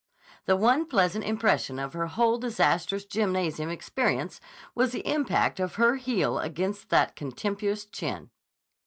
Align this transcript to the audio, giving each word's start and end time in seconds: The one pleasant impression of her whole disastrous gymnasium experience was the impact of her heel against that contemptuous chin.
The 0.47 0.55
one 0.55 0.87
pleasant 0.87 1.23
impression 1.25 1.77
of 1.77 1.93
her 1.93 2.07
whole 2.07 2.39
disastrous 2.39 3.05
gymnasium 3.05 3.69
experience 3.69 4.41
was 4.73 4.93
the 4.93 5.05
impact 5.07 5.59
of 5.59 5.75
her 5.75 5.97
heel 5.97 6.39
against 6.39 6.89
that 6.89 7.15
contemptuous 7.15 7.85
chin. 7.85 8.31